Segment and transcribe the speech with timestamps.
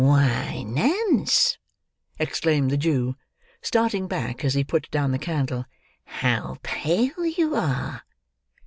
[0.03, 1.59] "Why, Nance!"
[2.17, 3.17] exclaimed the Jew,
[3.61, 5.65] starting back as he put down the candle,
[6.05, 8.01] "how pale you are!"